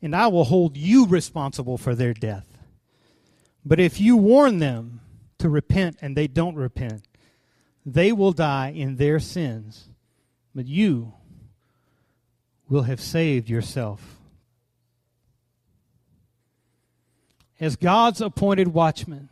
[0.00, 2.46] And I will hold you responsible for their death.
[3.64, 5.00] But if you warn them,
[5.38, 7.06] to repent and they don't repent,
[7.84, 9.88] they will die in their sins,
[10.54, 11.12] but you
[12.68, 14.18] will have saved yourself.
[17.60, 19.28] As God's appointed watchman,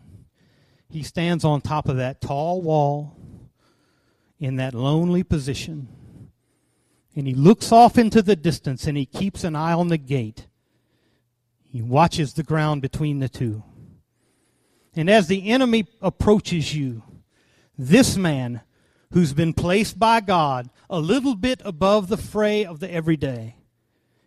[0.88, 3.16] he stands on top of that tall wall
[4.38, 5.88] in that lonely position.
[7.14, 10.46] And he looks off into the distance and he keeps an eye on the gate.
[11.64, 13.62] He watches the ground between the two.
[14.96, 17.02] And as the enemy approaches you,
[17.76, 18.62] this man
[19.12, 23.56] who's been placed by God a little bit above the fray of the everyday,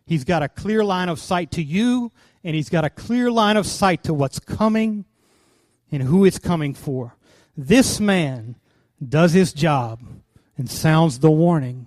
[0.06, 2.12] he's got a clear line of sight to you,
[2.44, 5.04] and he's got a clear line of sight to what's coming
[5.90, 7.16] and who it's coming for.
[7.56, 8.54] This man
[9.06, 10.00] does his job
[10.56, 11.86] and sounds the warning.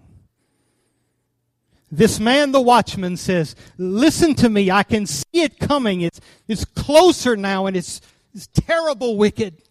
[1.90, 4.72] This man, the watchman, says, Listen to me.
[4.72, 6.02] I can see it coming.
[6.02, 8.02] It's, it's closer now, and it's
[8.34, 9.62] is terrible wicked.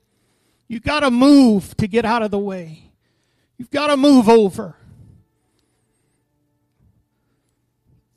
[0.68, 2.90] You've got to move to get out of the way.
[3.58, 4.76] You've got to move over.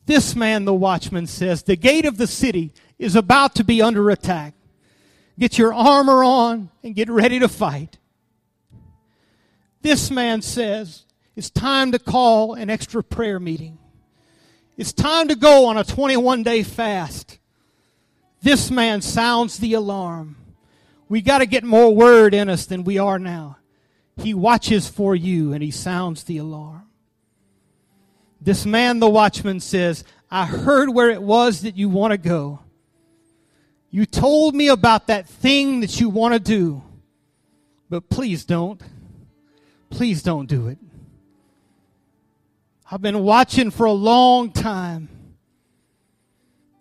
[0.06, 4.10] This man, the watchman, says, the gate of the city is about to be under
[4.10, 4.54] attack.
[5.38, 7.98] Get your armor on and get ready to fight.
[9.82, 13.78] This man says, it's time to call an extra prayer meeting.
[14.78, 17.40] It's time to go on a 21 day fast.
[18.46, 20.36] This man sounds the alarm.
[21.10, 23.58] We got to get more word in us than we are now.
[24.18, 26.84] He watches for you and he sounds the alarm.
[28.40, 32.60] This man, the watchman, says, I heard where it was that you want to go.
[33.90, 36.84] You told me about that thing that you want to do,
[37.90, 38.80] but please don't.
[39.90, 40.78] Please don't do it.
[42.92, 45.15] I've been watching for a long time.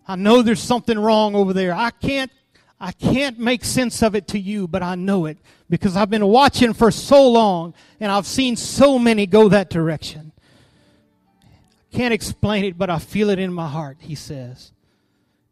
[0.07, 1.73] I know there's something wrong over there.
[1.73, 2.31] I can't
[2.79, 5.37] I can't make sense of it to you, but I know it
[5.69, 10.33] because I've been watching for so long and I've seen so many go that direction.
[11.41, 14.73] I can't explain it, but I feel it in my heart, he says.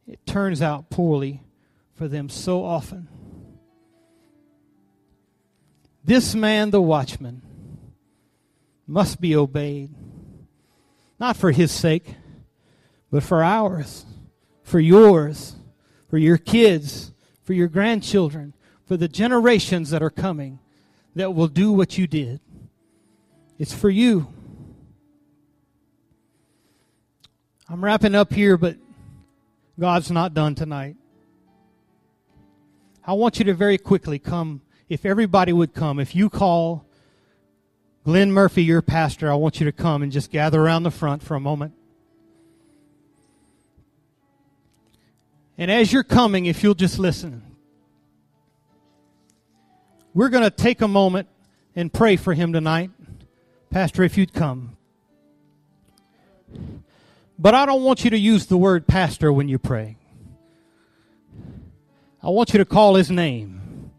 [0.05, 1.41] It turns out poorly
[1.95, 3.07] for them so often.
[6.03, 7.41] This man, the watchman,
[8.85, 9.91] must be obeyed,
[11.17, 12.15] not for his sake,
[13.09, 14.05] but for ours,
[14.73, 15.55] for yours,
[16.09, 17.11] for your kids,
[17.43, 18.55] for your grandchildren,
[18.87, 20.57] for the generations that are coming
[21.13, 22.39] that will do what you did.
[23.59, 24.33] It's for you.
[27.69, 28.77] I'm wrapping up here, but
[29.79, 30.95] God's not done tonight.
[33.05, 36.83] I want you to very quickly come, if everybody would come, if you call
[38.03, 41.21] Glenn Murphy, your pastor, I want you to come and just gather around the front
[41.21, 41.75] for a moment.
[45.57, 47.43] And as you're coming, if you'll just listen,
[50.13, 51.27] we're going to take a moment
[51.75, 52.91] and pray for him tonight.
[53.69, 54.77] Pastor, if you'd come.
[57.37, 59.97] But I don't want you to use the word pastor when you pray.
[62.21, 63.91] I want you to call his name.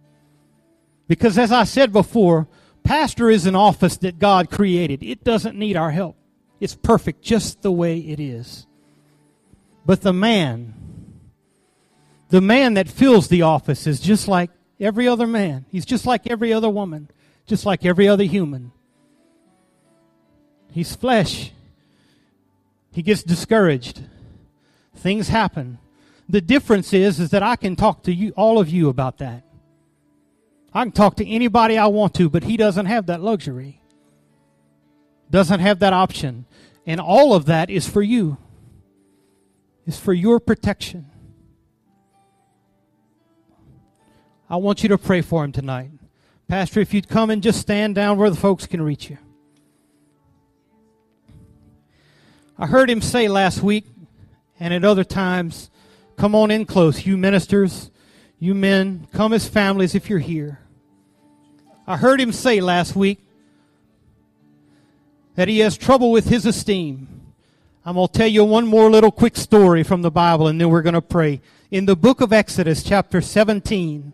[1.06, 2.48] Because as I said before,
[2.84, 5.02] pastor is an office that God created.
[5.02, 6.16] It doesn't need our help.
[6.60, 8.66] It's perfect just the way it is.
[9.84, 10.74] But the man,
[12.34, 15.66] the man that fills the office is just like every other man.
[15.70, 17.08] He's just like every other woman,
[17.46, 18.72] just like every other human.
[20.72, 21.52] He's flesh.
[22.90, 24.02] He gets discouraged.
[24.96, 25.78] Things happen.
[26.28, 29.44] The difference is, is that I can talk to you, all of you about that.
[30.72, 33.80] I can talk to anybody I want to, but he doesn't have that luxury.
[35.30, 36.46] Doesn't have that option.
[36.84, 38.38] And all of that is for you.
[39.86, 41.12] Is for your protection.
[44.48, 45.90] I want you to pray for him tonight.
[46.48, 49.18] Pastor, if you'd come and just stand down where the folks can reach you.
[52.58, 53.86] I heard him say last week
[54.60, 55.70] and at other times
[56.16, 57.90] Come on in close, you ministers,
[58.38, 60.60] you men, come as families if you're here.
[61.86, 63.18] I heard him say last week
[65.34, 67.08] that he has trouble with his esteem.
[67.84, 70.70] I'm going to tell you one more little quick story from the Bible and then
[70.70, 71.40] we're going to pray.
[71.70, 74.12] In the book of Exodus, chapter 17,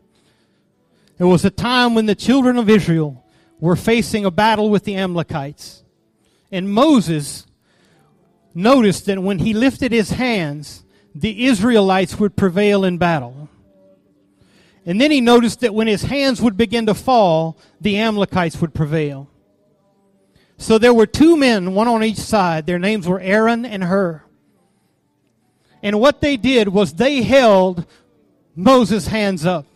[1.21, 3.23] there was a time when the children of Israel
[3.59, 5.85] were facing a battle with the Amalekites.
[6.51, 7.47] And Moses
[8.55, 10.83] noticed that when he lifted his hands,
[11.15, 13.51] the Israelites would prevail in battle.
[14.87, 18.73] And then he noticed that when his hands would begin to fall, the Amalekites would
[18.73, 19.29] prevail.
[20.57, 22.65] So there were two men, one on each side.
[22.65, 24.23] Their names were Aaron and Hur.
[25.83, 27.85] And what they did was they held
[28.57, 29.67] Moses' hands up.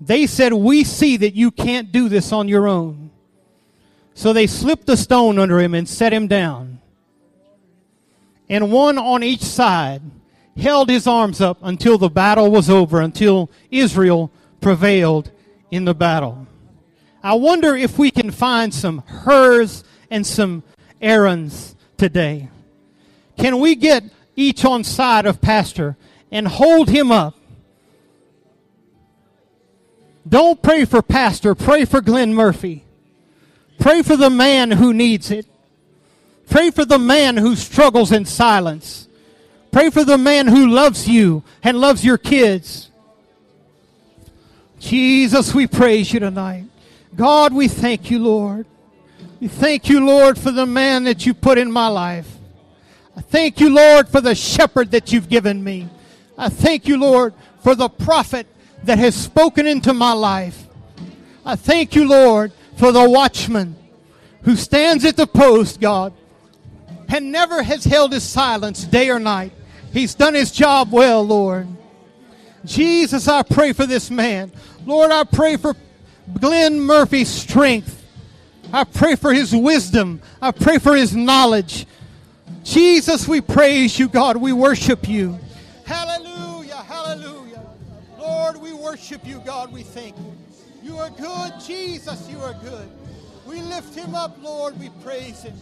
[0.00, 3.10] They said, We see that you can't do this on your own.
[4.14, 6.80] So they slipped a stone under him and set him down.
[8.48, 10.02] And one on each side
[10.56, 14.30] held his arms up until the battle was over, until Israel
[14.60, 15.30] prevailed
[15.70, 16.46] in the battle.
[17.22, 20.62] I wonder if we can find some Hurs and some
[21.00, 22.48] Aaron's today.
[23.38, 25.96] Can we get each on side of Pastor
[26.30, 27.34] and hold him up?
[30.28, 32.84] Don't pray for Pastor, pray for Glenn Murphy.
[33.78, 35.46] Pray for the man who needs it.
[36.48, 39.08] Pray for the man who struggles in silence.
[39.70, 42.90] Pray for the man who loves you and loves your kids.
[44.78, 46.64] Jesus, we praise you tonight.
[47.14, 48.66] God, we thank you, Lord.
[49.40, 52.28] We thank you, Lord, for the man that you put in my life.
[53.16, 55.88] I thank you, Lord, for the shepherd that you've given me.
[56.38, 58.46] I thank you, Lord, for the prophet
[58.84, 60.66] that has spoken into my life.
[61.44, 63.76] I thank you, Lord, for the watchman
[64.42, 66.12] who stands at the post, God,
[67.08, 69.52] and never has held his silence day or night.
[69.92, 71.68] He's done his job well, Lord.
[72.64, 74.52] Jesus, I pray for this man.
[74.84, 75.74] Lord, I pray for
[76.40, 78.04] Glenn Murphy's strength.
[78.72, 80.20] I pray for his wisdom.
[80.42, 81.86] I pray for his knowledge.
[82.64, 84.36] Jesus, we praise you, God.
[84.36, 85.38] We worship you.
[85.84, 86.25] Hallelujah.
[88.46, 89.72] Lord, we worship you, God.
[89.72, 90.32] We thank you.
[90.80, 92.30] You are good, Jesus.
[92.30, 92.88] You are good.
[93.44, 94.78] We lift him up, Lord.
[94.78, 95.56] We praise him.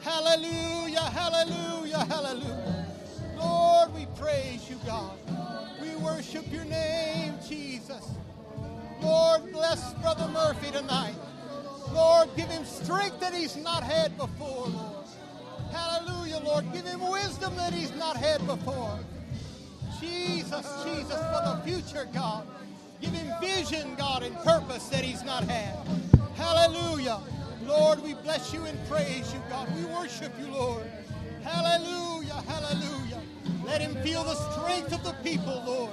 [0.00, 2.86] Hallelujah, hallelujah, hallelujah.
[3.38, 5.16] Lord, we praise you, God.
[5.80, 8.10] We worship your name, Jesus.
[9.00, 11.14] Lord, bless Brother Murphy tonight.
[11.92, 15.06] Lord, give him strength that he's not had before, Lord.
[15.70, 16.72] Hallelujah, Lord.
[16.72, 18.98] Give him wisdom that he's not had before.
[20.00, 22.46] Jesus, Jesus, for the future, God.
[23.00, 25.76] Give him vision, God, and purpose that he's not had.
[26.34, 27.20] Hallelujah.
[27.64, 29.68] Lord, we bless you and praise you, God.
[29.76, 30.90] We worship you, Lord.
[31.42, 33.20] Hallelujah, hallelujah.
[33.64, 35.92] Let him feel the strength of the people, Lord.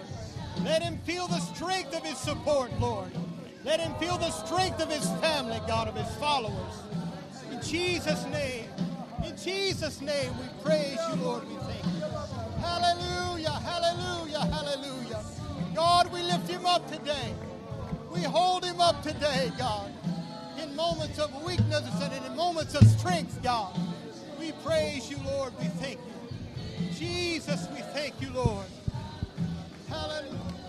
[0.63, 3.11] Let him feel the strength of his support, Lord.
[3.63, 6.73] Let him feel the strength of his family, God, of his followers.
[7.51, 8.65] In Jesus' name,
[9.25, 11.47] in Jesus' name, we praise you, Lord.
[11.47, 11.56] We.
[12.59, 15.23] Hallelujah, hallelujah, hallelujah.
[15.75, 17.33] God, we lift him up today.
[18.11, 19.91] We hold him up today, God.
[20.61, 23.77] In moments of weakness and in moments of strength, God.
[24.39, 25.53] We praise you, Lord.
[25.59, 26.89] We thank you.
[26.93, 28.65] Jesus, we thank you, Lord.
[29.89, 30.66] Hallelujah.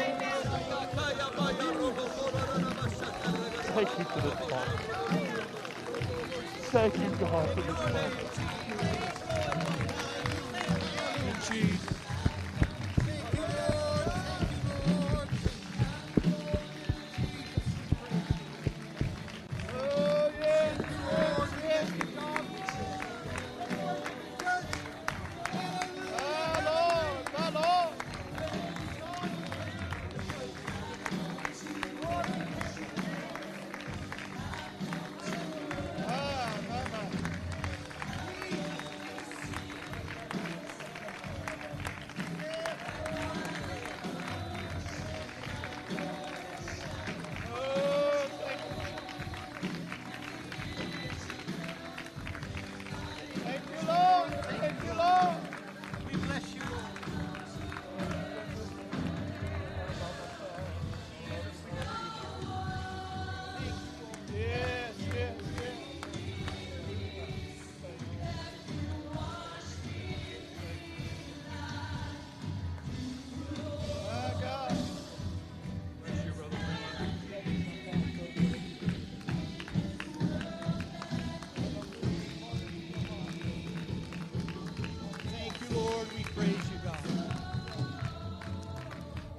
[3.74, 4.70] Thank you for this moment.
[6.58, 8.14] Thank you, God, for this moment.
[11.26, 11.85] In Jesus.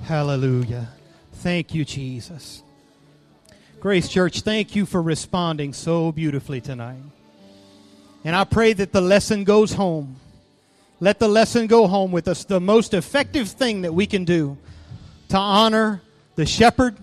[0.07, 0.87] Hallelujah.
[1.33, 2.63] Thank you, Jesus.
[3.81, 7.03] Grace Church, thank you for responding so beautifully tonight.
[8.23, 10.15] And I pray that the lesson goes home.
[11.01, 12.45] Let the lesson go home with us.
[12.45, 14.57] The most effective thing that we can do
[15.31, 16.03] to honor
[16.37, 16.97] the shepherd,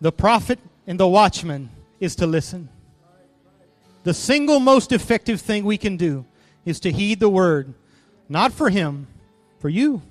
[0.00, 1.70] the prophet, and the watchman
[2.00, 2.68] is to listen.
[4.02, 6.24] The single most effective thing we can do
[6.64, 7.74] is to heed the word,
[8.28, 9.06] not for him,
[9.60, 10.02] for you.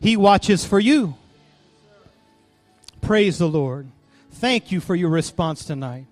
[0.00, 1.14] He watches for you.
[3.02, 3.88] Praise the Lord.
[4.30, 6.06] Thank you for your response tonight.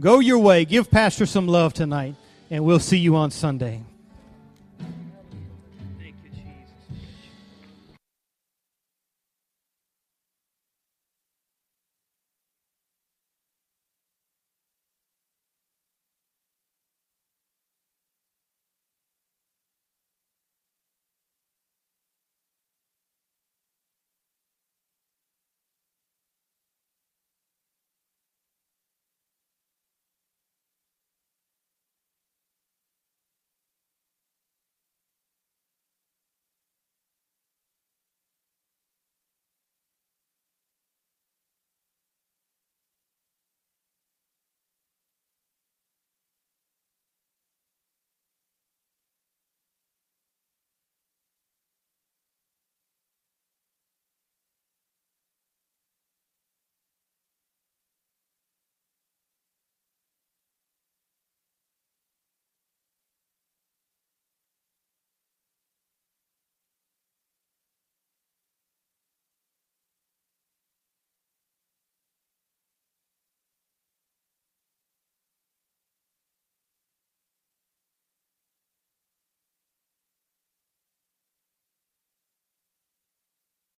[0.00, 0.66] Go your way.
[0.66, 2.14] Give Pastor some love tonight,
[2.50, 3.82] and we'll see you on Sunday.